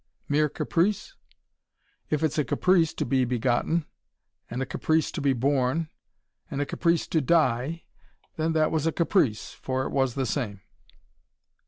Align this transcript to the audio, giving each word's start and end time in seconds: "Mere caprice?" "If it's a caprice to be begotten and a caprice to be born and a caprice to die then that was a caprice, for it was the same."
"Mere 0.27 0.49
caprice?" 0.49 1.13
"If 2.09 2.23
it's 2.23 2.39
a 2.39 2.43
caprice 2.43 2.91
to 2.91 3.05
be 3.05 3.23
begotten 3.23 3.85
and 4.49 4.59
a 4.59 4.65
caprice 4.65 5.11
to 5.11 5.21
be 5.21 5.31
born 5.31 5.89
and 6.49 6.59
a 6.59 6.65
caprice 6.65 7.05
to 7.05 7.21
die 7.21 7.83
then 8.35 8.53
that 8.53 8.71
was 8.71 8.87
a 8.87 8.91
caprice, 8.91 9.51
for 9.51 9.83
it 9.83 9.91
was 9.91 10.15
the 10.15 10.25
same." 10.25 10.61